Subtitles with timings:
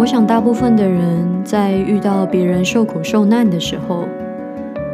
[0.00, 4.08] 我想，大部分的人在遇到别人受苦受难的时候，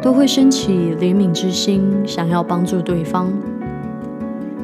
[0.01, 3.31] 都会升起怜悯之心，想要帮助对方。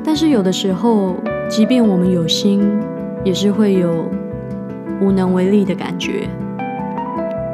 [0.04, 1.16] 但是有的时候，
[1.48, 2.78] 即便我们有心，
[3.24, 4.06] 也是会有
[5.00, 6.28] 无能为力的感觉。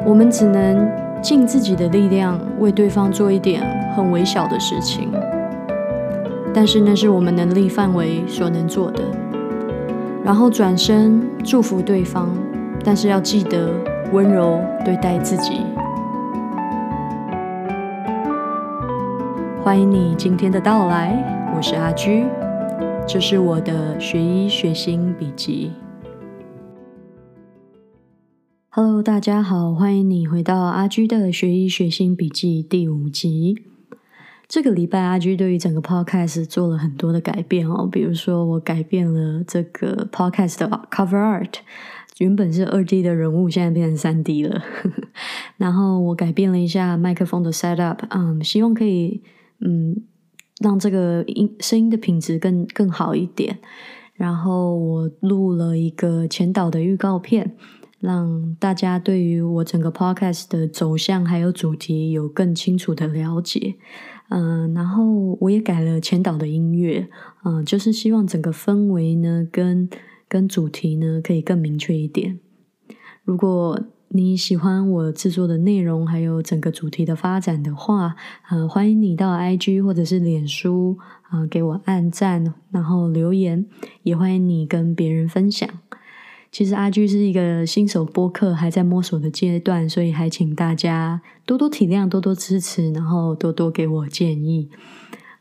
[0.04, 0.90] 我们只能
[1.22, 3.62] 尽自己的力量，为对方做一点
[3.94, 5.12] 很微小的事情。
[6.52, 9.04] 但是那是我们能力范围所能做的。
[10.24, 12.28] 然后转身祝福对方，
[12.82, 13.74] 但是要记得
[14.12, 15.60] 温柔对待自己。
[19.62, 22.24] 欢迎你今天的到来，我是阿居，
[23.06, 25.72] 这是我的学医学心笔记。
[28.70, 33.62] Hello，大家好，欢迎你回到阿居的学医学心笔记第五集。
[34.48, 37.88] 这个礼拜，阿居对于整个 podcast 做了很多的改变哦。
[37.90, 41.54] 比如说，我改变了这个 podcast 的 cover art，
[42.20, 44.62] 原本是二 D 的人物，现在变成三 D 了。
[45.56, 49.22] 然后我改变了一下麦克风的 set up，嗯，希望可以
[49.60, 49.96] 嗯
[50.60, 53.58] 让这个音声音的品质更更好一点。
[54.12, 57.56] 然后我录了一个前导的预告片，
[58.00, 63.76] 让大家对于我整个 podcast 的走向还有主题有更清楚的了解。
[64.28, 67.08] 嗯，然后我也改了前导的音乐，
[67.44, 69.88] 嗯，就是希望整个氛围呢，跟
[70.30, 72.38] 跟主题呢，可以更明确一点。
[73.24, 73.80] 如果
[74.12, 78.14] 你喜欢我制作的内容，还有整个主题的发展的话，
[78.48, 83.66] 呃，欢迎你到 IG 或者是脸书啊，给我按赞，然后留言，
[84.04, 85.68] 也欢迎你跟别人分享。
[86.52, 94.68] 其实阿居是一个新手播客，还在摸索的阶段，所以还请大家多多体谅、多多支持，然后多多给我建议。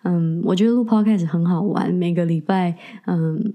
[0.04, 3.54] 嗯，我觉得录 podcast 很好玩，每个礼拜嗯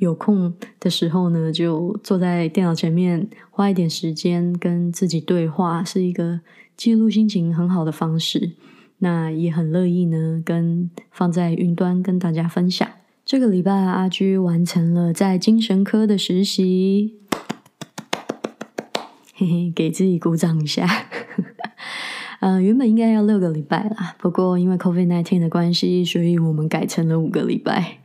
[0.00, 6.40] 有空的时候呢，就坐在电脑前面花一点时间跟自己对话，是一个
[6.74, 8.52] 记录心情很好的方式。
[8.98, 12.88] 那也很乐意呢，跟放在云端跟大家分享。
[13.24, 17.14] 这个礼拜，阿居完成了在精神科的实习，
[19.34, 20.86] 嘿嘿，给自己鼓掌一下。
[22.40, 27.98] 呃，原本应该要六个礼拜啦，不过因为 COVID nineteen 的关系，所以我们改成了五个礼拜。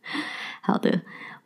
[0.60, 1.00] 好的，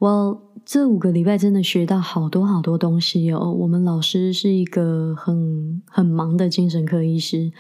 [0.04, 3.50] 我这五个礼拜真的学到好多好多东西哦。
[3.52, 7.50] 我们老师是一个很很忙的精神科医师。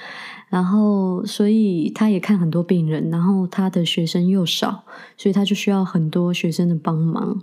[0.50, 4.84] 然后，所以他也看很多病人，然后他的学生又少，
[5.16, 7.40] 所以他就需要很多学生的帮忙。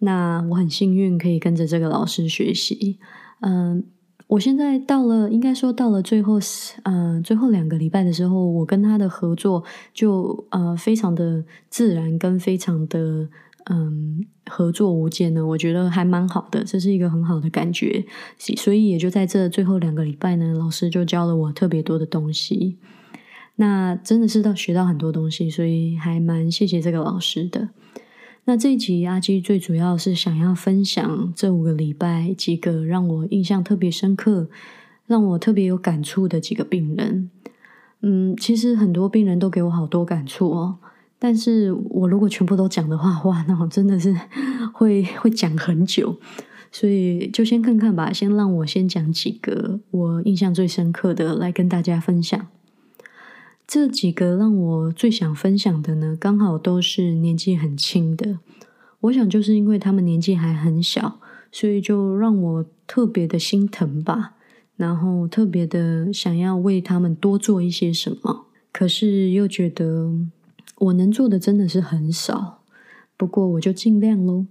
[0.00, 2.98] 那我很幸运可以跟着这个老师学习。
[3.40, 3.84] 嗯，
[4.26, 6.40] 我现在到了，应该说到了最后，
[6.82, 9.62] 嗯，最后两个礼拜的时候，我跟他的合作
[9.92, 13.28] 就呃非常的自然，跟非常的。
[13.70, 18.04] 嗯，合作无间呢，我觉得还蛮好的，这是一个很好的感觉。
[18.38, 22.76] 所以也就在这最后两个礼拜呢，老师就教了我特别多的东西。
[23.56, 27.70] 那真的是到学到很多东西，所以还蛮谢谢这个老师的。
[28.44, 34.50] 那这一集阿基最主要是想要分享这五个礼拜几个让我印象特别深刻、
[35.06, 37.30] 让我特别有感触的几个病人。
[38.02, 40.76] 嗯，其实很多病人都给我好多感触哦。
[41.24, 44.14] 但是我如果全部都讲的话，哇，那我真的是
[44.74, 46.20] 会会讲很久，
[46.70, 48.12] 所以就先看看吧。
[48.12, 52.46] 先让我先讲几个我印象最深刻的来跟大家分享。
[53.66, 58.40] 这几个让我最想分享的呢，刚好都是年纪很轻的。
[59.00, 61.20] 我想就是因为他们年纪还很小，
[61.50, 64.34] 所以就让我特别的心疼吧，
[64.76, 70.12] 然后特别的想要为他们多做一些什么，可是又觉得。
[70.84, 72.62] 我能做的真的是很少，
[73.16, 74.46] 不过我就尽量喽。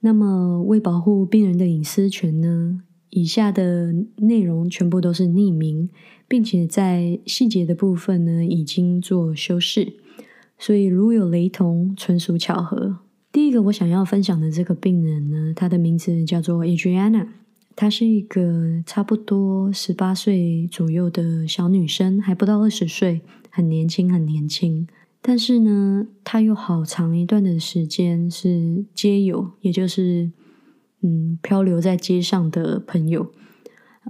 [0.00, 2.82] 那么，为保护病人的隐私权呢？
[3.10, 5.88] 以下的内容全部都是匿名，
[6.28, 9.94] 并且在细节的部分呢已经做修饰，
[10.58, 12.98] 所以如有雷同，纯属巧合。
[13.32, 17.28] 第一个我想要分享的这个病人呢，她的名字叫做 Adriana，
[17.74, 24.86] 她是一个差不多十八岁左右的小女生，还不到二十岁，很年轻，很年轻。
[25.28, 30.30] 但是呢，他有好长一段的时间是街友，也就是
[31.02, 33.32] 嗯漂流在街上的朋友，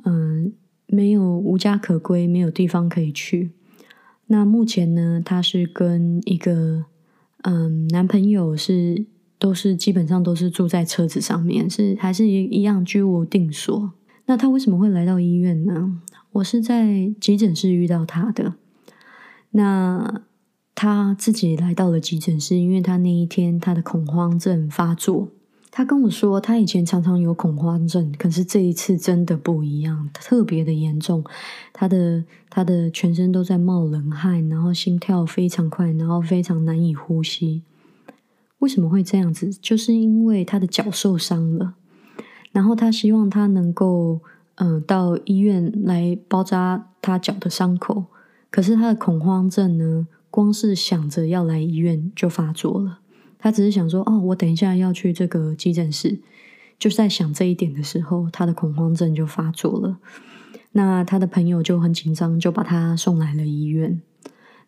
[0.05, 0.53] 嗯，
[0.87, 3.53] 没有无家可归，没有地方可以去。
[4.27, 6.85] 那目前呢，他是跟一个
[7.45, 9.07] 嗯男朋友是
[9.39, 13.93] 都是基本上都是住在车子上面，是还是一一样居无定所。
[14.27, 16.03] 那他为什么会来到医院呢？
[16.33, 18.57] 我是在急诊室遇到他的。
[19.53, 20.21] 那
[20.77, 25.29] 他自己来到了急诊室，因为他那一天他的恐慌症发作，
[25.71, 31.25] 他跟我说，他以前常常有恐慌症，可是这一次真的不一样，特别的严重。
[31.73, 37.63] 他的他的全身都在冒冷汗，然后心跳非常快，然后非常难以呼吸。
[38.59, 39.51] 为什么会这样子？
[39.55, 41.73] 就是因为他的脚受伤了，
[42.53, 44.21] 然后他希望他能够
[44.57, 48.05] 嗯到医院来包扎他脚的伤口，
[48.51, 50.07] 可是他的恐慌症呢，
[50.37, 52.99] 光是想着要来医院就发作了。
[53.39, 56.19] 他只是想说：“哦，我等一下要去这个急诊室。”
[56.79, 59.97] 就在想这一点的时候，他的恐慌症就发作了。
[60.73, 64.03] 那他的朋友就很紧张，就把他送来了医院。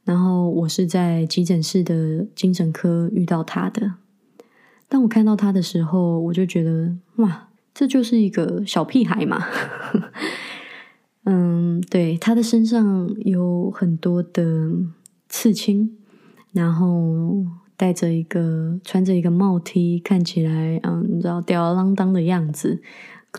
[0.04, 3.96] 然后我是在急诊室的精神科遇到他的。
[4.88, 9.44] 当我看到他的时候，我就觉得哇，这就是一个小屁孩嘛。
[11.28, 14.70] 嗯，对，他的身上有很多的
[15.28, 15.96] 刺青，
[16.52, 17.44] 然后。
[17.78, 22.82] 戴着一个穿着一个帽 T，看起来嗯，你知道吊儿郎当的样子，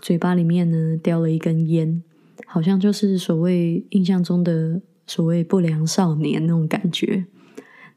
[0.00, 2.02] 嘴巴里面呢叼了一根烟，
[2.46, 7.26] 好像就是所谓印象中的所谓不良少年那种感觉。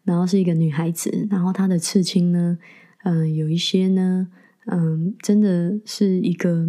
[0.04, 2.58] 然后是一个女孩子，然后她的刺青呢，
[3.06, 4.28] 嗯，有一些呢，
[4.66, 6.68] 嗯，真的是一个，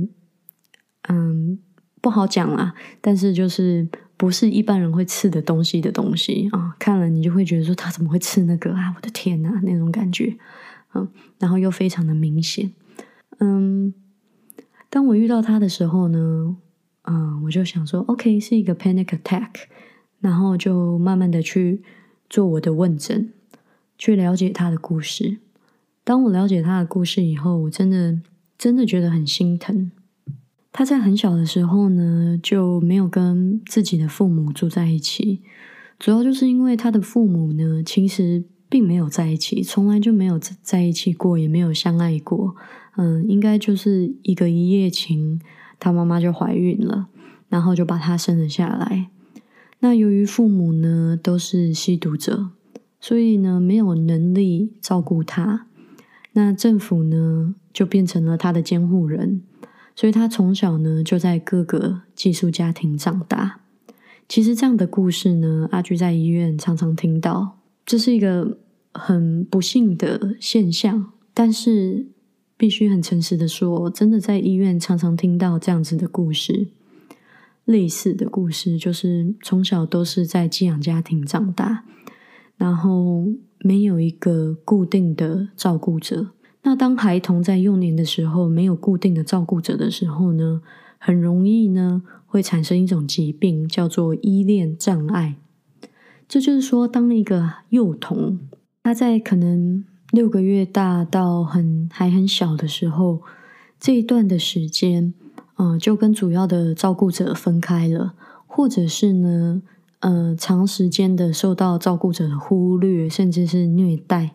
[1.08, 1.58] 嗯，
[2.00, 3.88] 不好讲啦，但是就是。
[4.16, 8.92] 不是一般人会刺的东西的东西啊，看了你就会觉得说他怎么会刺那个啊？
[8.96, 10.36] 我的天哪，那种感觉，
[10.94, 11.08] 嗯，
[11.38, 12.72] 然后又非常的明显，
[13.40, 13.92] 嗯，
[14.88, 16.56] 当我遇到他的时候呢，
[17.02, 19.50] 嗯，我就想说，OK，是一个 panic attack，
[20.20, 21.82] 然后就慢慢的去
[22.30, 23.32] 做我的问诊，
[23.98, 25.38] 去了解他的故事。
[26.04, 28.20] 当我了解他的故事以后，我真的
[28.56, 29.90] 真的觉得很心疼。
[30.76, 35.40] 他在很小的时候呢，就没有跟自己的父母住在一起，
[36.00, 42.56] 主要就是因为他的父母呢，其实并没有在一起，从来就没有在一起过，也没有相爱过。
[42.96, 45.40] 嗯，应该就是一个一夜情，
[45.78, 47.06] 他妈妈就怀孕了，
[47.48, 49.10] 然后就把他生了下来。
[49.78, 52.50] 那由于父母呢都是吸毒者，
[52.98, 55.68] 所以呢没有能力照顾他，
[56.32, 59.42] 那政府呢就变成了他的监护人。
[59.96, 63.60] 所以他从小呢就在各个寄宿家庭长大。
[64.28, 68.58] 其实这样的故事呢，阿居在医院常常听到，这是一个
[68.92, 71.12] 很不幸的现象。
[71.34, 72.06] 但是
[72.56, 76.68] 必须很诚实的说，真的在医院常常听到这样子的故事，
[77.64, 81.84] 类似的故事，就是从小都是在寄养家庭长大，
[82.56, 83.26] 然后
[83.58, 86.28] 没有一个固定的照顾者。
[86.66, 90.62] 那当孩童在幼年的时候没有固定的照顾者的时候呢，
[90.98, 95.36] 很容易呢会产生一种疾病，叫做依恋障碍。
[96.26, 98.38] 这就是说，当一个幼童
[98.82, 103.20] 他在可能六个月大到很还很小的时候，
[103.78, 105.12] 这一段的时间，
[105.58, 108.14] 嗯，就跟主要的照顾者分开了，
[108.46, 109.60] 或者是呢，
[110.00, 114.34] 呃，长时间的受到照顾者的忽略，甚至是虐待，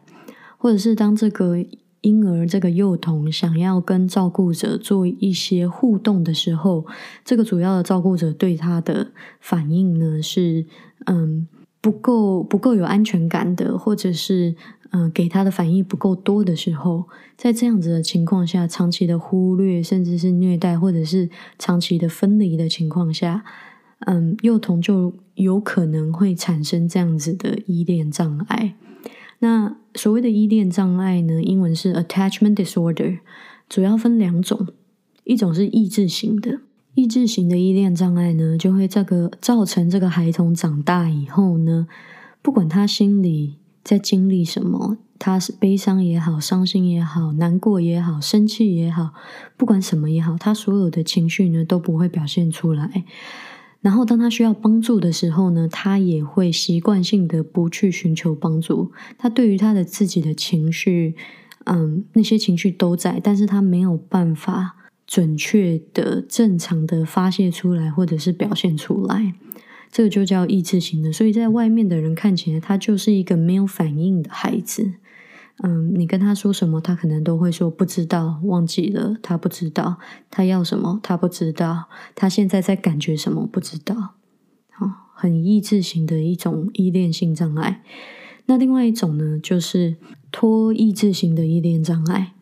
[0.60, 1.66] 或者是当这个。
[2.02, 6.86] 婴儿这个幼童想要跟照顾者做一些互动的时候，
[7.26, 10.66] 这个主要的照顾者对他的反应呢是
[11.06, 11.48] 嗯
[11.82, 14.56] 不够不够有安全感的，或者是
[14.92, 17.06] 嗯给他的反应不够多的时候，
[17.36, 23.44] 在这样子的情况下，长期的忽略，甚至是虐待，或者是长期的分离的情况下，
[24.06, 28.76] 嗯，幼童就有可能会产生这样子的依恋障碍。
[29.40, 31.42] 那所谓的依恋障碍呢？
[31.42, 33.20] 英文是 attachment disorder，
[33.68, 34.68] 主要分两种，
[35.24, 36.60] 一种是抑制型的，
[36.94, 41.88] 抑制型的依恋障碍呢，就会这个造成这个孩童长大以后呢，
[42.42, 49.12] 不管他心里在经历什么，他是悲伤也好，伤心也好，难过也好，生气也好，
[49.56, 53.06] 不管什么也好，他所有的情绪呢都不会表现出来。
[53.82, 58.92] 然后，当他需要帮助的时候呢，他也会习惯性的不去寻求帮助。
[59.18, 61.16] 他对于他的自己的情绪，
[61.66, 64.76] 嗯，那些情绪都在，但是他没有办法
[65.08, 69.34] 准确的、正常的发泄出来，或者是表现出来。
[69.90, 71.14] 这个就叫抑制型的。
[71.14, 74.92] 所以在外面的人看起来，他就是一个没有反应的孩子。
[75.64, 79.98] 嗯，你跟他说什么，他可能都会说不知道，忘记了，他不知道
[80.32, 84.16] 他要什么，他不知道他现在在感觉什么，不知道。
[84.72, 87.84] 好，很抑制型的一种依恋性障碍。
[88.46, 89.98] 那另外一种呢，就是
[90.32, 92.34] 脱抑制型的依恋障碍。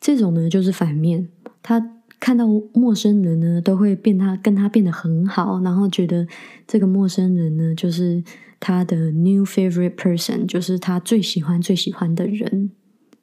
[0.00, 1.28] 这种呢，就是反面，
[1.62, 1.96] 他。
[2.20, 6.28] 看到陌生人呢，都会变他跟他变得很好，然后觉得
[6.66, 8.22] 这个陌生人呢，就是
[8.60, 12.70] 他的 new favorite person，就是他最喜欢最喜欢的人。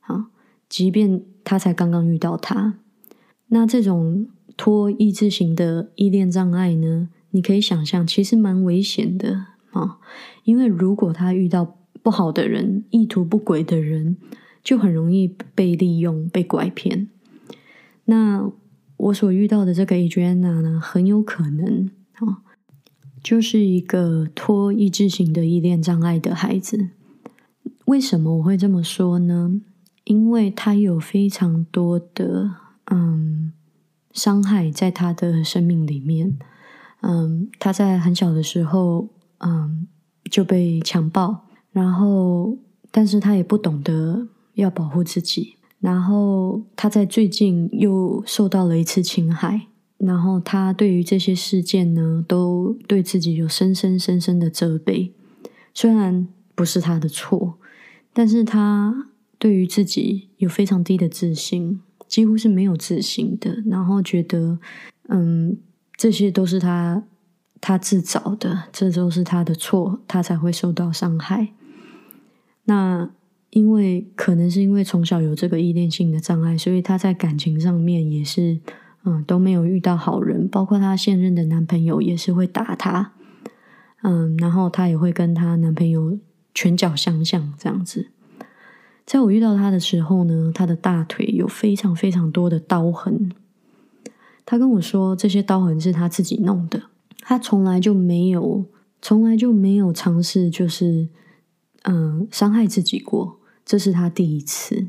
[0.02, 0.28] 啊，
[0.68, 2.80] 即便他才刚刚遇到他。
[3.48, 4.28] 那这种
[4.58, 7.10] 拖意志型的依恋障碍呢？
[7.32, 10.00] 你可以想象，其实蛮危险的啊，
[10.44, 14.18] 因为如果他遇到不好的人、意图不轨的人，
[14.64, 17.10] 就很容易被利用、被拐骗。
[18.06, 18.50] 那
[18.96, 22.42] 我所遇到的这个 Adriana 呢，很有可能啊，
[23.28, 26.92] 就是一个拖意志型的依恋障碍的孩子。
[27.84, 29.60] 为什么我会这么说呢？
[30.06, 32.50] 因为他有非常多的
[32.86, 33.52] 嗯
[34.14, 36.40] 伤害在他的生命里面。
[37.02, 39.90] 嗯，他在很小的时候，嗯
[40.32, 42.58] 就被强暴，然后
[42.92, 45.58] 但是他也不懂得要保护自己。
[45.82, 49.68] 然后他在最近又受到了一次侵害，
[49.98, 55.14] 然后他对于这些事件呢，都对自己有深深深深的责备。
[55.74, 57.58] 虽然不是他的错，
[58.14, 63.64] 但是他对于自己有非常低的自信，几乎是没有自信的。
[63.66, 64.60] 然后觉得，
[65.10, 65.58] 嗯，
[65.96, 67.04] 这些都是他
[67.60, 71.50] 他自找的，这都是他的错，他才会受到伤害。
[72.66, 73.10] 那。
[73.52, 78.60] 因为可能是因为从小有这个依恋性的障碍，所以他在感情上面也是，
[79.08, 83.14] 嗯，都没有遇到好人，包括她现任的男朋友也是会打她，
[84.04, 86.20] 嗯，然后她也会跟她男朋友
[86.54, 88.10] 拳脚相向这样子。
[89.06, 93.32] 在我遇到她的时候呢，她的大腿有非常非常多的刀痕，
[94.46, 96.84] 她跟我说这些刀痕是她自己弄的，
[97.22, 98.66] 她从来就没有，
[99.02, 101.08] 从来就没有尝试就是。
[101.90, 104.88] 嗯，伤害自己过，这是她第一次。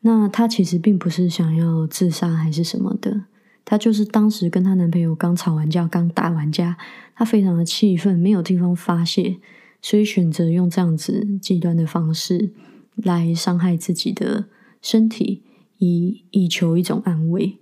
[0.00, 3.24] 那她其实并不是想要自杀还是什么的，
[3.64, 6.76] 她就是当时跟她男朋友刚吵完架，刚打完架，
[7.14, 9.38] 她非常的气愤，没有地方发泄，
[9.80, 12.52] 所以选择用这样子极端的方式
[12.96, 14.46] 来伤害自己的
[14.80, 15.42] 身体，
[15.78, 17.58] 以以求一种安慰。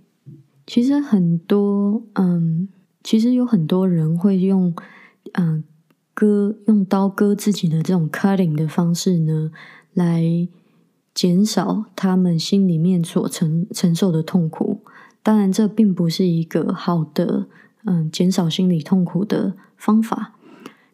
[0.66, 2.68] 其实很多，嗯，
[3.02, 4.74] 其实有很多人会用，
[5.32, 5.64] 嗯。
[6.12, 9.50] 割用刀割自己的这种 cutting 的方式呢，
[9.94, 10.46] 来
[11.14, 14.82] 减少他们心里面所承承受的痛苦。
[15.22, 17.46] 当然，这并不是一个好的
[17.84, 20.34] 嗯减少心理痛苦的方法。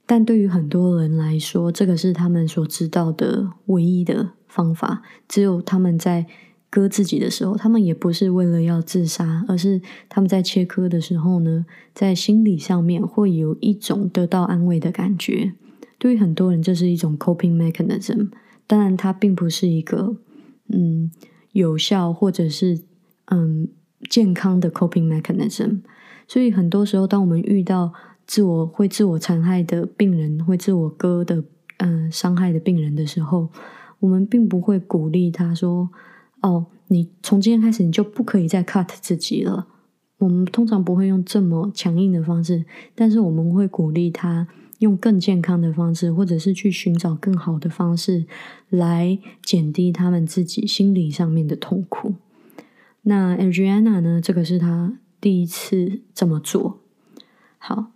[0.06, 5.02] 但对于很多人来说，这个是他们所知道的唯一的方法。
[5.28, 6.26] 只有他们在。
[6.68, 9.80] 割自己的时候，他们也不是为了要自杀，而是
[10.10, 11.64] 他们在切割的时候呢，
[11.94, 15.54] 在心理上面会有一种得到安慰的感觉。
[15.96, 18.28] 对于很多人，这是一种 coping mechanism。
[18.66, 20.16] 当然，它并不是一个
[20.68, 21.10] 嗯
[21.52, 22.82] 有效或者是
[23.26, 23.68] 嗯
[24.08, 25.80] 健康的 coping mechanism。
[26.28, 27.92] 所以很多时候，当我们遇到
[28.26, 31.44] 自我会自我残害的病人，会自我割的
[31.78, 33.48] 嗯伤害的病人的时候，
[34.00, 35.88] 我们并不会鼓励他说。
[36.42, 39.66] 哦，你从今天开始你就不可以再 cut 自己了。
[40.18, 44.46] 我们通常不会用这么强硬的方式，但是我们会鼓励他
[44.78, 48.26] 用更健康的方式，或者是去寻找更好的方式
[48.68, 52.14] 来减低他们自己心理上面的痛苦。
[53.08, 54.20] 那 Adriana 呢？
[54.20, 56.80] 这个是她第一次这么做。
[57.56, 57.92] 好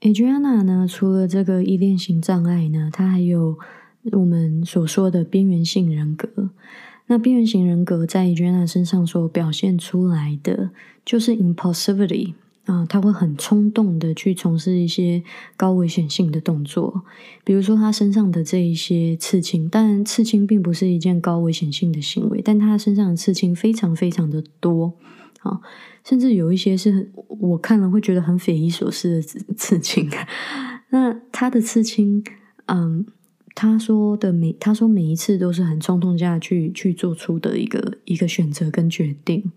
[0.00, 3.56] ，Adriana 呢，除了这个依恋型障碍呢，他还有
[4.10, 6.50] 我们所说的边缘性人格。
[7.06, 10.70] 那边缘型人格在 Adriana 身上所表现出来的
[11.04, 12.34] 就是 impulsivity
[12.66, 15.22] 啊，他会很冲动的去从事一些
[15.56, 17.02] 高危险性的动作，
[17.44, 24.94] 比如说他身上的这一些刺青，但刺青并不是一件高危险性的行为，但他身上的刺青非常非常的多
[25.40, 25.60] 啊，
[26.04, 30.08] 甚至有一些是我看了会觉得很匪夷所思的刺刺青。
[30.90, 32.24] 那他的刺青，
[32.66, 33.06] 嗯。
[33.52, 39.50] 他说的每他说每一次都是很冲动下去去做出的一个一个选择跟决定，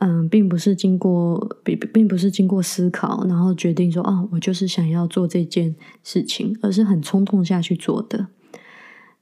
[0.00, 5.74] 嗯，并不是经过并并不是经过思考，然后决定说哦，我就是想要做这件
[6.04, 8.28] 事情，而是很冲动下去做的。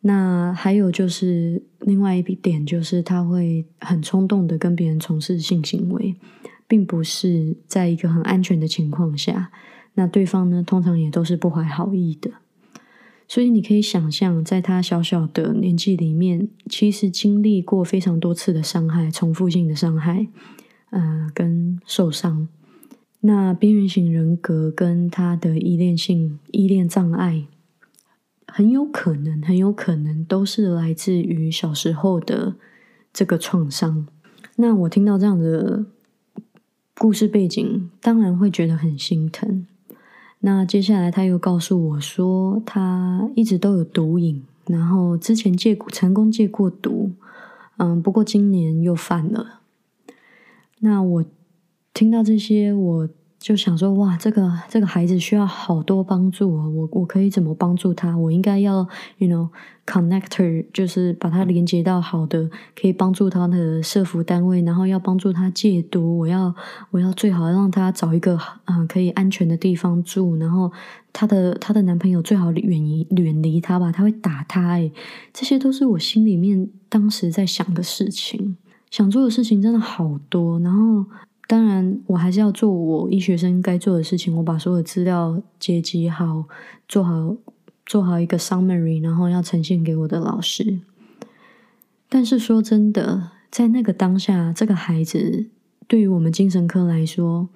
[0.01, 6.15] 那还有就是另外一点，就是他会很冲动的跟别人从事性行为，
[6.69, 9.51] 并不是在一个很安全的情况下。
[9.95, 12.31] 那对方呢，通常也都是不怀好意的。
[13.27, 20.29] 所以你可以想象，在他小小的年纪里面，其实经历过非常多次的伤害，重复性的伤害，
[20.97, 22.49] 呃，跟受伤。
[23.21, 27.45] 那边缘型人格跟他的依恋性依恋障碍，
[28.47, 32.55] 很有可能，很有可能都是来自于小时候的
[33.13, 34.07] 这个创伤。
[34.57, 35.85] 那我听到这样的
[36.97, 39.67] 故事背景，当然会觉得很心疼。
[40.41, 47.11] 那接下来他又告诉我说，他一直都有毒瘾，然后之前戒过成功戒过毒，
[47.77, 49.61] 嗯，不过今年又犯了。
[50.81, 51.25] 那我
[51.93, 53.09] 听到这些，我。
[53.39, 56.67] 就想说，哇，这个这个孩子需要好多帮助啊！
[56.69, 58.17] 我我可以怎么帮助他？
[58.17, 58.79] 我应该要
[59.19, 66.19] ，you know，connector，就是把他连接到好的，可以帮助他的社服单位，然后要帮助他戒毒。
[66.19, 66.53] 我要
[66.91, 70.73] 我要最好让他找一个啊可以安全的地方住，然后
[71.13, 74.73] 他的他的男朋友最好远离远离他吧，他会打他。
[74.73, 74.91] 诶，
[75.33, 78.57] 这些都是我心里面当时在想的事情，
[78.91, 81.05] 想做的事情真的好多，然后。
[81.49, 84.37] 当然，我还是要做我医学生该做的事情。
[84.37, 86.43] 我把所有资料结集好，
[86.89, 87.37] 做好
[87.85, 90.81] 做好一个 summary，然后要呈现给我的老师。
[92.09, 95.47] 但是说真的，在那个当下，这个孩子
[95.87, 97.49] 对于我们精神科来说，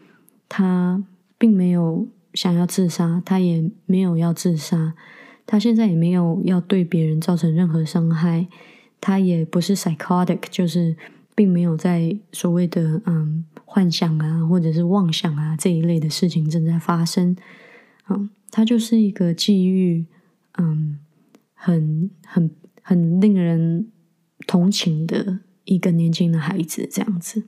[0.48, 1.02] 他
[1.36, 4.94] 并没有想要自杀，他也没有要自杀，
[5.44, 8.46] 他现在也没有要对别人造成任何伤害，
[9.00, 10.96] 他也不是 psychotic，就是
[11.40, 13.46] 并没有在所谓的嗯。
[13.72, 17.36] 幻想啊，或者是妄想啊，这一类的事情正在发生。
[18.08, 20.06] 嗯，他就是一个际遇，
[20.58, 20.98] 嗯，
[21.54, 22.50] 很很
[22.82, 23.86] 很令人
[24.48, 27.44] 同情的一个年轻的孩子，这样子。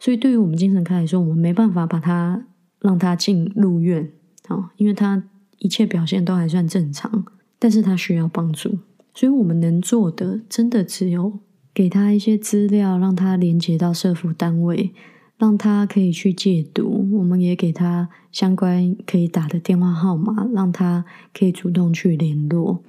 [0.00, 2.46] 所以，对于我们精神科来说，我们没办法把他
[2.80, 4.10] 让他进入院
[4.46, 5.22] 啊，因为他
[5.58, 7.26] 一切表现都还算正常，
[7.58, 8.78] 但是他需要帮助。
[9.12, 11.38] 所以我们能做的，真的只有
[11.78, 14.92] 给他一些资料，让他连接到社福单位。
[15.36, 22.82] 让他可以去戒毒，我们也给他相关可以打的电话号码，让他可以主动去联络。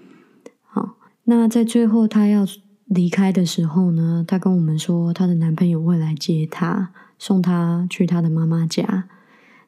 [0.63, 2.43] 好，那在最后他要
[2.85, 9.07] 离开的时候呢，他跟我们说，他的男朋友会来接他，送他去他的妈妈家。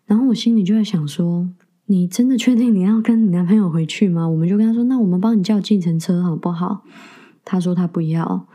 [0.08, 1.48] 然后我心里就在想说，
[1.86, 4.28] 你真的确定你要跟你男朋友回去吗？
[4.28, 6.82] 我们就跟他说，那我们帮你叫计程车好不好？
[7.46, 8.48] 他说他不要，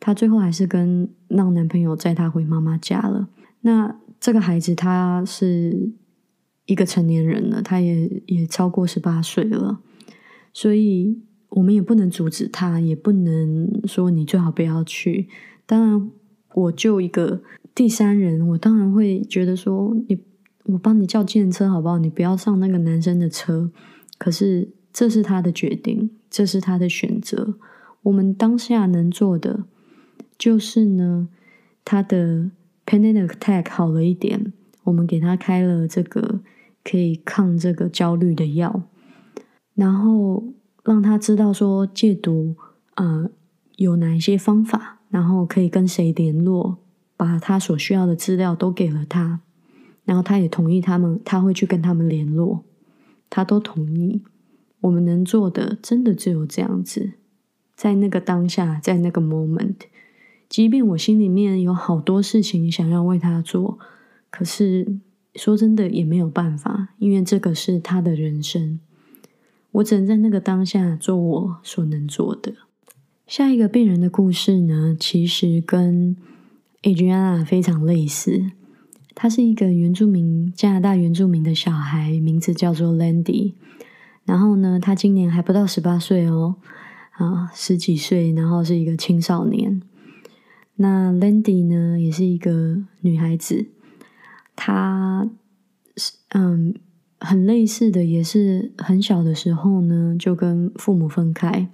[0.00, 3.28] 她最后还是跟让男朋友载她回妈妈家了。
[3.62, 5.90] 那这个孩子他是
[6.64, 9.80] 一个成年人了，他也也超过十八岁了，
[10.52, 15.28] 所以我们也不能阻止他，也不能说你最好不要去。
[15.66, 16.10] 当然，
[16.54, 17.42] 我就一个
[17.74, 20.18] 第三人，我当然会觉得说，你
[20.64, 21.98] 我帮你叫计程车好不好？
[21.98, 23.70] 你不要上那个男生的车。
[24.18, 27.58] 可是这是他的决定，这是他的选择。
[28.02, 29.64] 我们当下能做的
[30.38, 31.28] 就是呢，
[31.84, 32.50] 他的。
[32.88, 34.52] Panic attack 好了一点，
[34.84, 36.38] 我们给他开了这个
[36.84, 38.84] 可以抗这个焦虑的药，
[39.74, 42.54] 然后让他知道说戒毒
[42.94, 43.28] 啊
[43.74, 46.78] 有哪一些方法，然后可以跟谁联络，
[47.16, 49.40] 把他所需要的资料都给了他，
[50.04, 52.62] 然后他也同意他们，他会去跟他们联络，
[53.28, 54.22] 他都同意。
[54.82, 57.14] 我们能做的真的只有这样子，
[57.74, 59.74] 在那个当下，在那个 moment。
[60.48, 63.78] 即便我心里面有好多事情想要为他做，
[64.30, 64.98] 可是
[65.34, 68.80] 说真的也没有办法，因为这个是他的人生。
[69.72, 72.54] 我只能在那个当下做我所能做的。
[73.26, 76.16] 下一个病人的故事呢，其实跟
[76.82, 78.52] Adriana 非常类似。
[79.14, 83.54] 他是一个原住民，加拿大原住民的小孩，名字叫做 Landy。
[84.24, 86.56] 然后呢，他今年还不到十八岁哦，
[87.12, 89.82] 啊，十几岁，然后是一个青少年。
[90.76, 93.66] 那 Landy 呢，也是一个女孩子，
[94.54, 95.28] 她
[95.96, 96.74] 是嗯，
[97.18, 101.68] 很类似的，也是很小的时候呢，就跟父母分开，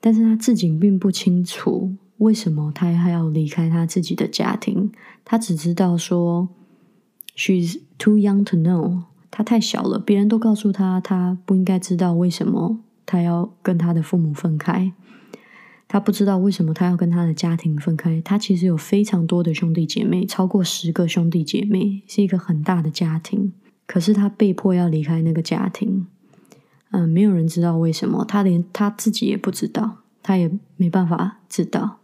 [0.00, 4.92] 但是她自己并不清楚为什么她还要离开她自己的家庭，
[5.24, 6.48] 她只知道说
[7.34, 14.92] she's too young to know，她太小了，别人都告诉她，她不应该知道为什么她要跟她的父母分开。
[15.94, 18.20] 他不知道为什么他要跟他的家庭分开。
[18.22, 23.52] 他其实有非常多的兄弟姐妹，超过十个兄弟姐妹，是一个很大的家庭。
[23.86, 26.08] 可是他被迫要离开那个家庭，
[26.90, 32.00] 嗯，没有人知道为什么，他连他自己也不知道，他也没办法知道。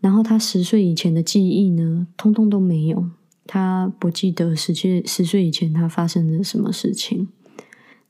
[0.00, 3.08] 然后他十岁以前的记忆呢，通通都没有，
[3.46, 7.28] 他不记得十岁十岁以前他发生了什么事情。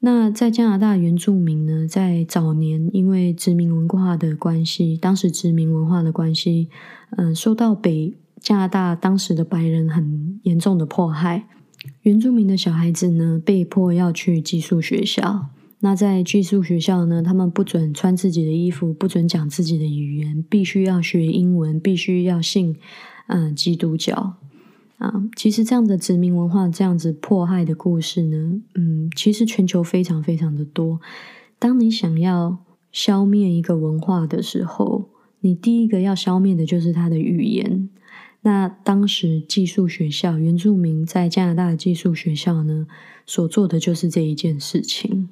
[0.03, 6.69] 那在加拿大原住民呢，在早年因为殖民文化的关系，当时殖民文化的关系，
[7.19, 11.47] 嗯，受到北加拿大当时的白人很严重的迫害。
[12.03, 15.49] 原住民的小孩子呢，被迫要去寄宿学校。
[15.81, 22.77] 那在寄宿学校呢，他们不准穿自己的衣服，不准讲自己的语言，必须要学英文，必须要信
[23.29, 24.37] 嗯基督教。
[25.01, 31.01] 啊，其实这样的殖民文化、这样子迫害的故事呢，嗯，其实全球非常非常的多。
[31.59, 32.59] 当你想要
[32.93, 35.09] 消灭一个文化的时候，
[35.41, 37.89] 你第一个要消灭的就是他的语言。
[38.43, 42.87] 那当时寄宿学校原住民在加拿大的寄宿学校呢，
[43.25, 45.31] 所做的就是这一件事情。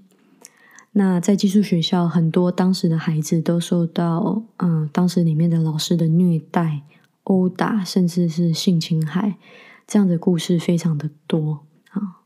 [0.92, 6.80] 那在寄宿学校，很多当时的孩子都受到嗯，当时里面的老师的虐待、
[7.28, 9.38] 殴打，甚至是性侵害，
[9.86, 11.60] 这样的故事非常的多
[11.90, 12.24] 啊。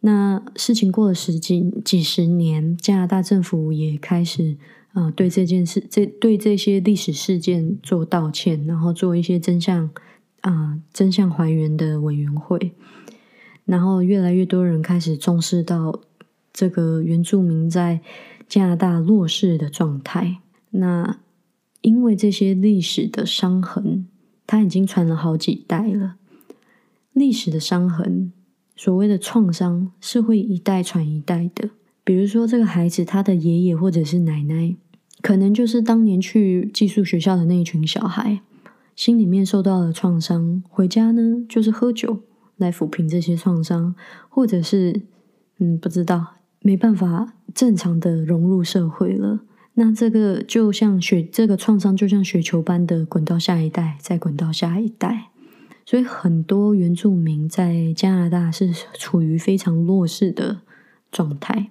[0.00, 4.56] 那事情过了十几几十年，加拿大政府也开始
[4.92, 9.90] 啊，对这件事、这对这些历史事件做道歉，然后做一些真相。
[10.44, 12.74] 啊，真相还原的委员会，
[13.64, 16.02] 然后越来越多人开始重视到
[16.52, 18.02] 这个原住民在
[18.46, 20.42] 加拿大弱势的状态。
[20.68, 21.18] 那
[21.80, 24.06] 因为这些历史的伤痕，
[24.46, 26.16] 它已经传了好几代了。
[27.12, 28.32] 历史的伤痕，
[28.74, 31.70] 所谓的创伤，是会一代传一代的。
[32.02, 34.76] 比如说，这个孩子他的爷爷或者是奶奶，
[35.22, 38.40] 可能就是当年去寄宿学校的那一群小孩。
[38.94, 42.20] 心里面受到了创伤，回家呢就是喝酒
[42.56, 43.94] 来抚平这些创伤，
[44.28, 45.02] 或者是
[45.58, 49.40] 嗯不知道没办法正常的融入社会了。
[49.74, 55.30] 那这个就像雪，这个创伤就像雪球般的滚到下一代，再滚到下一代。
[55.84, 60.60] 所以很多原住民在加拿大是处于非常弱势的
[61.12, 61.70] 状态，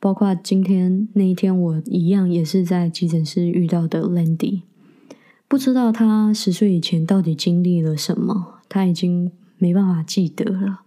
[0.00, 4.62] 包括今天那一天，我一样也是在急诊室遇到的 Landy。
[5.48, 10.80] 不知道他十岁以前到底经历了什么，他已经没办法记得了。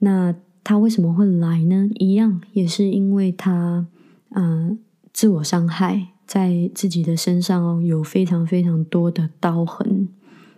[0.00, 1.88] 那他为什么会来呢？
[1.94, 3.86] 一样也是因为他，
[4.30, 4.78] 嗯，
[5.16, 10.10] 自我伤害，在自己的身上有非常非常多的刀痕，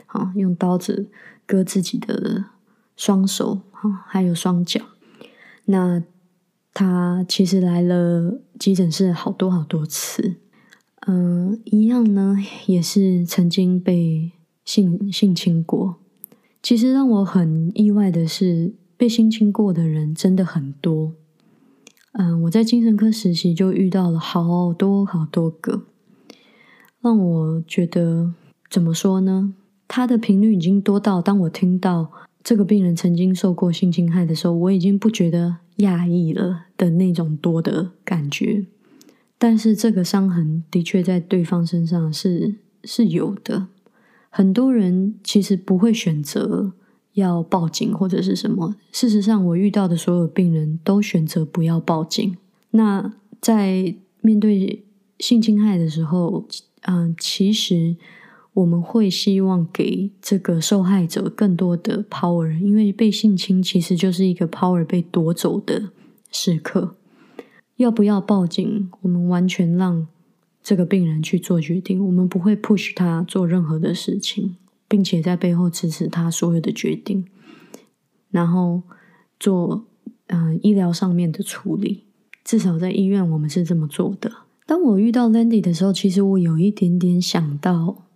[0.06, 1.08] 啊，用刀子
[1.46, 2.46] 割自己的
[2.96, 4.80] 双手，啊，还有双脚。
[5.66, 6.02] 那
[6.74, 10.34] 他其实来了急诊室好多好多次。
[11.06, 14.32] 嗯，一样呢，也是曾经被
[14.64, 15.98] 性性侵过。
[16.60, 21.12] 其实让我很意外的是，被性侵过的人真的很多。
[22.20, 25.84] 嗯，我在精神科实习就遇到了好多好多个，
[27.00, 28.34] 让我觉得
[28.68, 29.54] 怎么说呢？
[29.86, 32.10] 他的频率已经多到，当我听到
[32.42, 38.66] 这个病人曾经受过性侵害的时候，我已经不觉得讶异了的那种多的感觉。
[39.38, 43.68] 但是这个伤痕的确在对方身上是是有的。
[44.28, 46.72] 很多人其实不会选择
[47.14, 48.76] 要报警或者是什么。
[48.92, 52.36] 事实上，我遇到的所有病人都选择不要报警。
[52.70, 54.84] 那在面对
[55.18, 56.46] 性侵害的时候，
[56.82, 57.96] 嗯，其实
[58.54, 65.90] 我们会希望给这个受害者更多的 power，因为被性侵其实就是一个 power 被夺走的
[66.30, 66.96] 时刻。
[67.76, 68.90] 要不要报警？
[69.02, 70.08] 我们完全让
[70.62, 74.56] 这个病人去做决定，我们不会 push 他做任何的事情，
[74.88, 77.26] 并且在背后支持他所有的决定，
[78.30, 78.82] 然后
[79.38, 79.84] 做
[80.28, 82.04] 嗯医疗上面的处理。
[82.42, 84.32] 至少在医院，我们是这么做的。
[84.66, 88.06] 当我遇到 Landy 的时候，其实我有一点点想到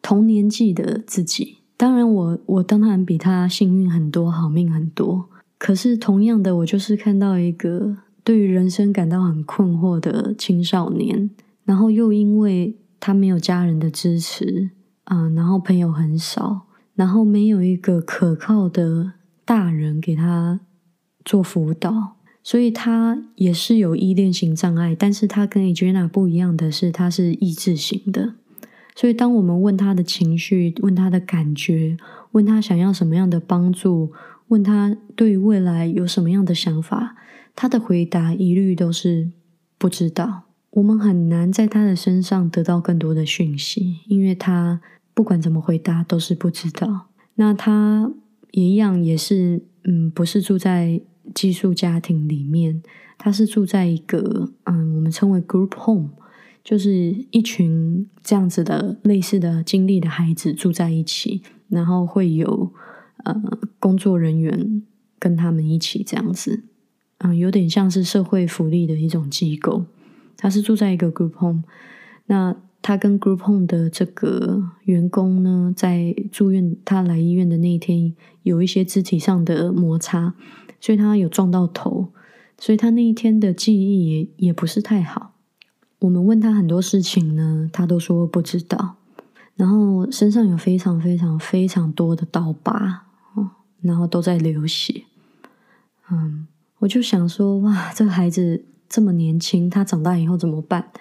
[0.00, 1.58] 同年纪的自己。
[1.76, 5.28] 当然，我我当然比他幸运很多，好命很多。
[5.58, 7.98] 可是同样的，我就是看到一个。
[8.22, 11.28] 对于人生感到很困惑的青少年，
[11.64, 14.70] 然后又因为他没有家人的支持，
[15.04, 19.12] 嗯，然后朋友很少，然后没有一个可靠的
[19.44, 20.60] 大人给他
[21.24, 24.96] 做辅导，所以他也是有依恋型障碍。
[24.98, 28.34] 但是他跟 Adriana 不一样的是，他是意志型的。
[28.96, 31.96] 所以当我们问他的情绪，问他的感觉，
[32.32, 34.12] 问他想要什么样的帮助，
[34.48, 37.16] 问他对于未来有什么样的想法。
[37.56, 39.30] 他的回答一律都是
[39.78, 40.44] 不知道。
[40.74, 44.80] 我们很难在他的身上得到更多的讯息，因为他
[45.14, 47.06] 不管怎么回答都是不知道。
[47.36, 48.10] 那他
[48.50, 51.00] 也一样，也是嗯，不是住在
[51.32, 52.82] 寄宿家庭里面，
[53.16, 56.08] 他是住在一个嗯，我们称为 group home，
[56.64, 62.72] 就是一群这样子的类似的经历的孩子住在一起，然后会有
[63.22, 63.40] 呃
[63.78, 64.82] 工作人员
[65.20, 66.64] 跟他们一起这样子。
[67.18, 69.84] 嗯，有点像是社会福利的一种机构。
[70.36, 71.62] 他是住在一个 group home，
[72.26, 80.34] 那他跟 group home 的这个员工呢，在住院，他来医院的那一天，有一些肢体上的摩擦，
[80.80, 82.12] 所以他有撞到头，
[82.58, 85.32] 所以他那一天的记忆也也不是太好。
[86.00, 88.96] 我们问他很多事情呢，他都说不知道。
[89.56, 95.04] 然后身上有非常非常非常多的刀疤，哦，然后都在流血，
[96.10, 96.46] 嗯。
[96.80, 98.62] 我就想说，哇，这个孩子
[98.94, 100.92] 这么年轻，他长大以后怎么办？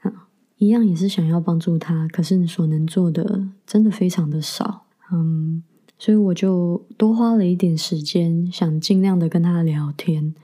[0.00, 5.62] 啊，一样也是想要帮助他，可是你所能做的真的非常的少，嗯，
[5.98, 10.34] 所以我就多花了一点时间，想尽量的跟他聊天，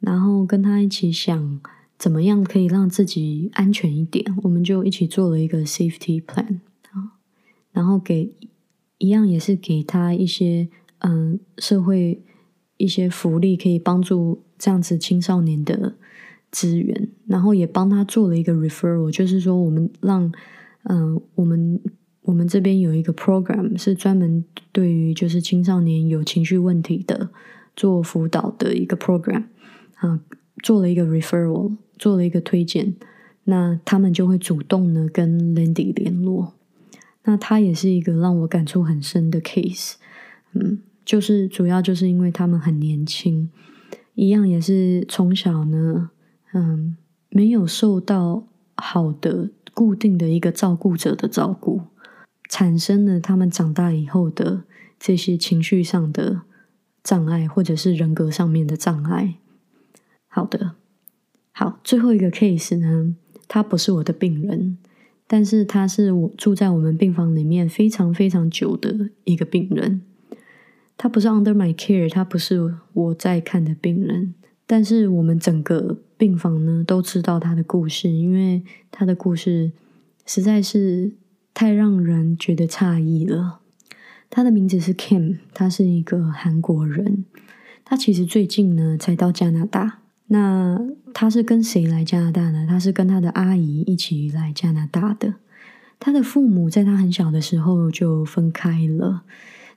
[0.00, 1.60] 然后跟他一起想
[1.96, 6.58] 怎么样可以让自己安全一点，我们就一起做了一个 safety plan
[6.90, 7.12] 啊，
[7.70, 8.34] 然后给
[8.98, 10.66] 一样也是给他一些
[10.98, 12.20] 嗯社会
[12.78, 15.94] 一些福利，可以帮助这样子青少年的。
[16.54, 20.32] 资源，然后也帮他做了一个 referral，就是说我们让，
[20.84, 21.80] 嗯，我们
[22.22, 27.30] 我们这边有一个 program 是专门对于就是青少年有情绪问题的
[27.74, 29.46] 做辅导的一个 program，
[29.96, 30.20] 啊，
[30.62, 32.94] 做了一个 referral，做了一个推荐，
[33.42, 36.54] 那他们就会主动呢跟 Landy 联络，
[37.24, 39.94] 那他也是一个让我感触很深的 case，
[40.52, 43.50] 嗯，就是主要就是因为他们很年轻，
[44.14, 46.10] 一样也是从小呢。
[46.54, 46.96] 嗯，
[47.28, 51.82] 没有受到好的固定的一个照顾者的照顾，
[52.48, 54.62] 产生了他们长大以后的
[54.98, 56.42] 这些情绪上的
[57.02, 59.34] 障碍，或者是人格上面的障碍。
[60.28, 60.76] 好的，
[61.50, 63.16] 好，最后一个 case 呢，
[63.48, 64.78] 他不是我的病人，
[65.26, 70.02] 但是他是我住在我们病房里面非常非常久的一个病人。
[70.96, 74.34] 他不是 under my care，他不是我在看的病人。
[74.66, 79.72] 但是我们整个病房呢都知道他的故事，因为他的故事
[80.24, 81.12] 实在是
[81.52, 83.60] 太让人觉得诧异了。
[84.30, 87.24] 他的名字是 Kim，他是一个韩国人。
[87.84, 90.00] 他其实最近呢才到加拿大。
[90.28, 90.80] 那
[91.12, 92.66] 他是跟谁来加拿大呢？
[92.66, 95.34] 他是跟他的阿姨一起来加拿大的。
[96.00, 99.22] 他的父母在他很小的时候就分开了，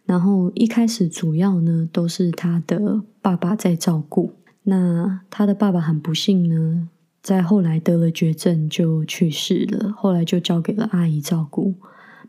[0.05, 4.33] 然后一开始主要呢都是他的爸爸在照顾。
[4.69, 6.89] 那他的爸爸很不幸呢，
[7.21, 11.75] 在后来得了绝症就去世了，后来就交给了阿姨照顾。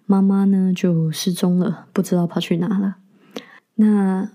[0.06, 2.98] 妈妈呢就失踪了，不知道跑去哪了。
[3.74, 4.30] 那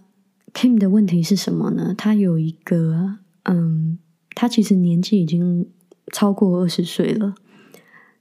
[0.54, 1.96] Kim 的问题是什么呢？
[1.98, 3.98] 他有一个，嗯，
[4.36, 5.70] 他其实年纪已经
[6.12, 7.36] 超过二十岁了，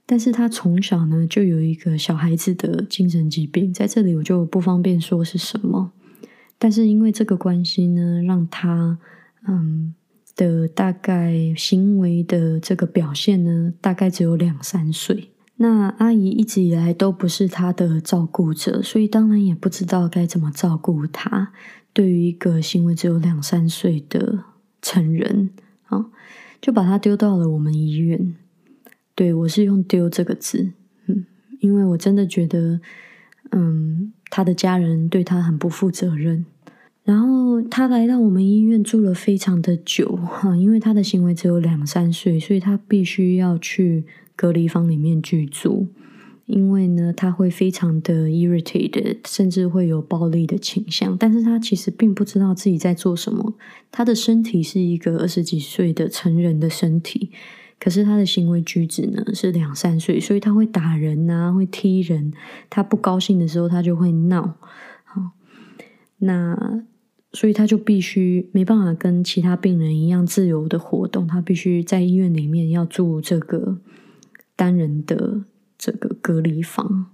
[0.05, 5.91] 但是他从小呢就有一个小孩子的精神疾病，在这里我就不方便说是什么。
[6.57, 8.97] 但是因为这个关系呢，让他。
[9.47, 9.93] 嗯
[10.35, 15.29] 的大概行为的这个表现呢，大概只有两三岁。
[15.57, 21.53] 那阿姨一直以来都不是他的照顾者，所以当然也不知道该怎么照顾他。
[21.93, 24.45] 对于一个行为只有两三岁的
[24.81, 25.51] 成人
[25.85, 26.07] 啊，
[26.59, 28.35] 就把他丢到了我们医院。
[29.13, 30.71] 对我是用“丢”这个字，
[31.05, 31.25] 嗯，
[31.59, 32.81] 因为我真的觉得，
[33.51, 36.47] 嗯，他的家人对他很不负责任。
[37.03, 44.05] 然后他来到我们医院住了非常的久哈，因为他的行为只有两三岁，所以他必须要去
[44.37, 45.87] 隔离房里面居住。
[46.45, 51.17] 因为呢，他会非常的 irritated，甚至会有暴力的倾向。
[51.17, 53.53] 但是他其实并不知道自己在做什么。
[53.91, 57.31] 他的身体是一个二十几岁的成人的身体，
[57.79, 62.33] 可是他的行为举止呢是两三岁，所以他会打人啊，会踢人。
[62.69, 64.55] 他不高兴的时候，他就会闹。
[65.03, 65.31] 好，
[66.19, 66.83] 那。
[67.33, 73.79] 所以他就必须没办法跟其他病人一样自由的活动，他必须在医院里面要住这个
[74.55, 75.41] 单人的
[75.77, 77.07] 这个隔离房。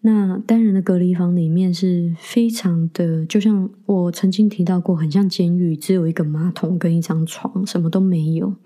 [0.00, 8.56] 那单人的隔离房里面是非常的，就像我曾经提到过，很像监狱，只有一个马桶跟一张床，什么都没有。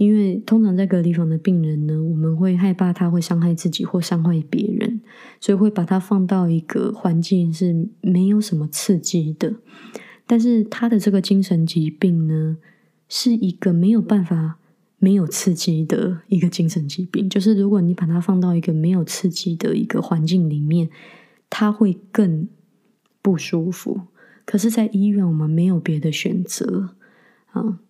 [0.00, 5.02] 因为通常在隔离房的病人呢，我们会害怕他会伤害自己或伤害别人，
[5.38, 9.56] 所以会把他放到一个环境是没有什么刺激的。
[10.26, 12.56] 但是他的这个精神疾病呢，
[13.10, 14.56] 是一个没有办法
[14.98, 17.28] 没有刺激的一个精神疾病。
[17.28, 20.88] 就是如果你把他放到一个没有刺激的一个环境里面，
[21.50, 22.48] 他会更
[23.20, 24.00] 不舒服。
[24.46, 26.94] 可是，在医院我们没有别的选择
[27.50, 27.80] 啊。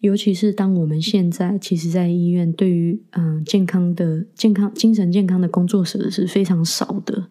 [0.00, 7.26] 尤其是当我们现在，其实，在医院对于嗯健康的健康精神健康的工作者是非常少的，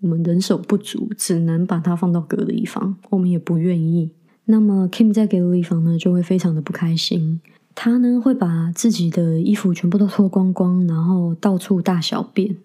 [0.00, 4.10] 我们人手不足，只能把它放到隔离房，我们也不愿意。
[4.46, 7.40] 那么 Kim 在隔离房呢，就会非常的不开心，
[7.74, 12.56] 他呢会把自己的衣服全部都脱光光，然后到处大小便，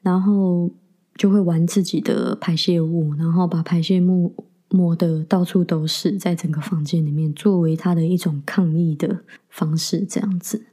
[0.00, 0.70] 然后
[1.14, 4.34] 就会玩自己的排泄物，然后把排泄物。
[4.68, 10.66] 抹的到处都是，在整个房间里面，作为他的一种抗议的方式，这样子。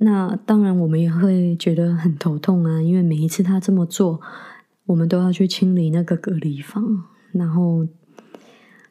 [0.00, 4.20] 那当然，我们也会觉得很头痛啊，因为每一次他这么做，
[4.86, 7.86] 我们都要去清理那个隔离房，然后，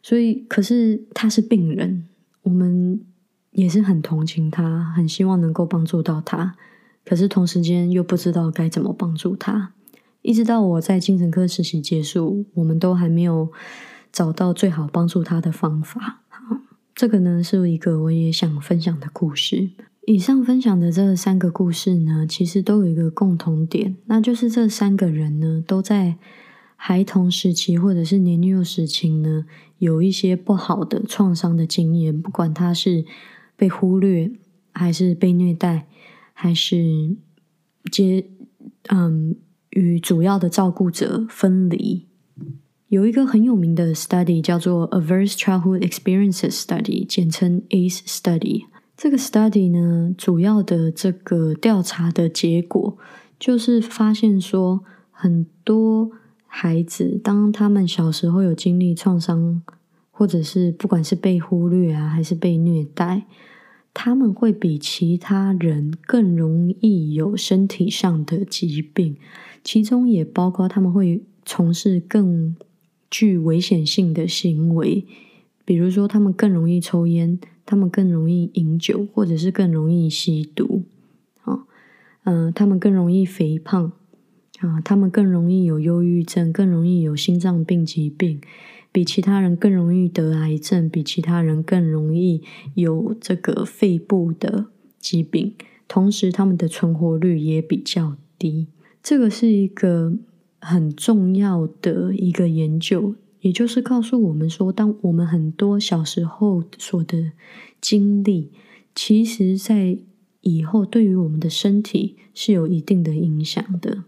[0.02, 2.06] 所以，可是他是病人，
[2.44, 3.00] 我们
[3.52, 6.56] 也是很同情他，很希望能够帮助到他。
[7.06, 9.74] 可是同时间又不知道该怎么帮助他。
[10.24, 13.50] 一直到我在精神科实习结束，我们都还没有
[14.12, 16.22] 找到最好帮助他的方法。
[16.30, 16.58] 好，
[16.96, 19.72] 这个呢是一个我也想分享的故事。
[20.06, 26.18] 以上分享的这三个故事呢，其实都有一个共同点，那就是这三个人呢都在
[26.76, 29.46] 孩童时期或者是年幼时期呢
[29.78, 33.06] 有一些不好的创伤的经验，不管他是
[33.56, 34.32] 被忽略，
[34.74, 35.88] 还是被虐待，
[36.34, 37.16] 还是
[37.92, 38.26] 接
[38.90, 39.36] 嗯。
[39.72, 42.07] 与主要的照顾者分离，
[42.90, 48.64] 有一个很有名的 study 叫做 Adverse Childhood Experiences Study，简称 ACE Study。
[48.96, 52.98] 这个 study 呢，主要的这个调查的结果
[53.38, 56.12] 就是发现说，很多
[56.46, 59.62] 孩子当他们小时候有经历创伤，
[60.10, 63.26] 或者是不管是被忽略啊，还是被虐待，
[63.94, 69.18] 他们会比其他人更容易有身体上的疾病。
[69.62, 72.56] 其中也包括他们会从事更
[73.10, 75.06] 具危险性的行为，
[75.66, 80.84] 比如说他们更容易抽烟，他们更容易饮酒，或者是更容易吸毒。
[81.44, 81.66] 啊，
[82.24, 83.92] 嗯，他们更容易肥胖
[84.60, 88.42] 啊，他们更容易有忧郁症，更容易有心脏病疾病，
[88.92, 92.42] 比其他人更容易得癌症，比其他人更容易
[92.76, 94.66] 有这个肺部的
[95.00, 95.54] 疾病，
[95.88, 98.68] 同时他们的存活率也比较低。
[99.04, 100.18] 这个是一个
[100.60, 107.32] 很重要的一个研究，也就是告诉我们说，当我们很多小时候所的
[107.80, 108.52] 经历，
[108.96, 109.98] 其实在
[110.42, 114.04] 以后对于我们的身体是有一定的影响的。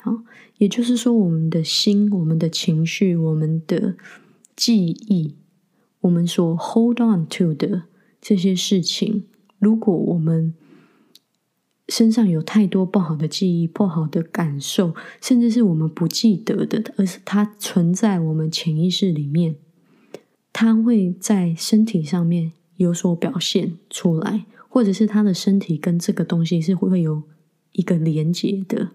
[0.00, 0.24] 好，
[0.58, 3.94] 也就是说，我们的心、我们的情绪、我们的
[4.56, 5.34] 记忆，
[6.00, 7.82] 我们所 hold on to 的
[8.20, 9.24] 这些事情，
[9.58, 10.54] 如果我们
[11.92, 19.56] 身上有太多不好的记忆、不好的感受，甚至是我们不记得的，而是它存在我们潜意识里面，
[20.54, 27.24] 它会在身体上面有所表现出来，或者是他的身体跟这个东西是会有
[27.72, 28.92] 一个连接的。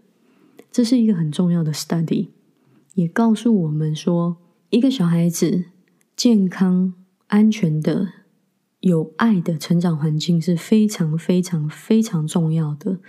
[0.71, 2.29] 这是一个很重要的 study，
[2.95, 4.37] 也告诉我们说，
[4.71, 5.65] 一个小孩子
[6.15, 6.95] 健康、
[7.27, 8.07] 安全的。
[8.87, 12.99] 有爱的成长环境是非常非常非常重要的，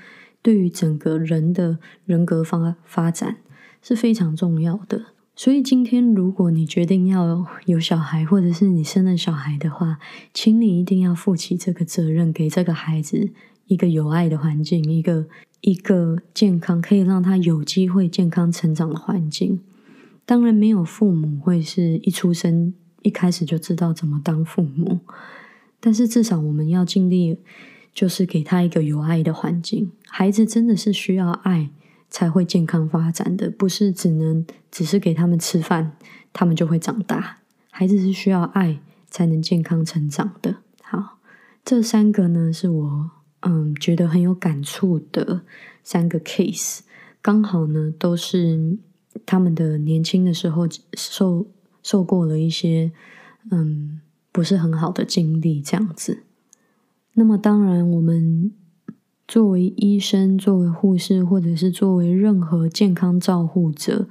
[0.43, 3.37] 对于整个人的人格发发展
[3.81, 5.07] 是非常重要的。
[5.37, 10.01] 所以今天，如果你决定要有小孩，或者是你生了小孩的话，
[10.35, 13.31] 请你一定要负起这个责任，给这个孩子
[13.67, 15.27] 一个有爱的环境，一个
[15.61, 19.61] 一个健康可以让他有机会健康成长的环境。
[20.27, 24.99] 当然，没有父母会是一出生一开始就知道怎么当父母。
[25.81, 27.39] 但是至少我们要尽力，
[27.95, 29.93] 就是给他一个有爱的环境。
[30.07, 31.71] 孩子真的是需要爱
[32.11, 35.97] 才会健康发展的，不是只能只是给他们吃饭，
[36.33, 37.39] 他们就会长大。
[37.71, 40.57] 孩子是需要爱才能健康成长的。
[40.83, 41.19] 好，
[41.65, 43.11] 这三个呢是我
[43.41, 45.43] 嗯觉得很有感触的
[45.85, 46.81] 三个 case，
[47.23, 48.79] 刚好呢都是
[49.25, 51.47] 他们的年轻的时候受
[51.83, 52.91] 受过了一些
[53.51, 54.01] 嗯。
[54.33, 56.25] 不是很好的经历，这样子。
[57.15, 58.53] 那么，当然，我们
[59.27, 64.07] 作为医生、作为护士，或者是作为任何健康照护者，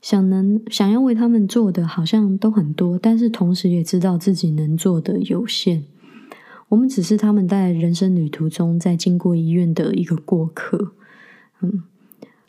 [0.00, 5.84] 想能想要为他们做的，好像都很多，但是同时也知道自己能做的有限。
[6.68, 10.92] 我们只是他们在人生旅途中，在经过医院的一个过客。
[11.60, 11.82] 嗯，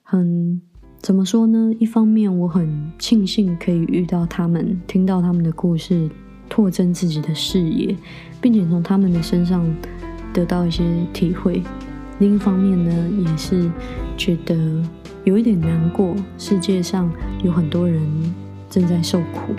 [0.02, 0.62] 很
[1.02, 1.74] 怎么说呢？
[1.80, 6.10] 一方面，我很庆幸可以遇到他们，听到他们的故事。
[6.54, 7.96] 扩增自己的视野，
[8.40, 9.66] 并且从他们的身上
[10.32, 11.64] 得到一些体会。
[12.20, 13.72] 另一方面呢，也是
[14.16, 14.56] 觉得
[15.24, 16.16] 有一点难过。
[16.38, 17.12] 世界上
[17.44, 18.00] 有很多人
[18.70, 19.56] 正在受苦，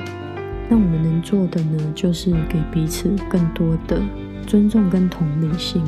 [0.69, 4.01] 那我们能做的呢，就是给彼此更多的
[4.47, 5.83] 尊重跟同理心。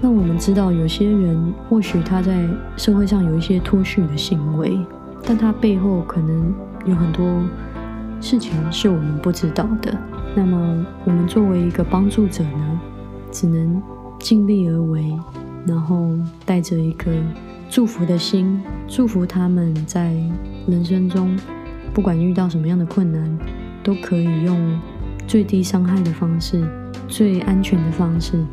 [0.00, 2.48] 那我们知道，有些人或许他在
[2.78, 4.78] 社会上有一些脱序的行为，
[5.22, 6.54] 但他背后可能
[6.86, 7.42] 有很多。
[8.20, 9.96] 事情是我们不知道的，
[10.34, 12.80] 那么我们作为一个帮助者呢，
[13.30, 13.80] 只能
[14.18, 15.16] 尽力而为，
[15.66, 16.10] 然后
[16.44, 17.12] 带着一个
[17.70, 20.12] 祝福的心，祝福他们在
[20.66, 21.36] 人生中，
[21.94, 23.38] 不管遇到什么样的困难，
[23.82, 24.78] 都可以用
[25.26, 26.66] 最低伤害的方式、
[27.06, 28.44] 最安全的方式，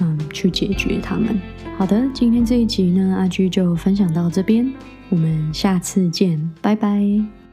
[0.00, 1.40] 嗯，去解决他们。
[1.78, 4.70] 好的，今天这一集呢，阿居就分享到这边，
[5.08, 7.45] 我们下次见，拜拜。